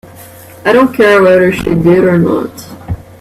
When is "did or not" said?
1.75-2.49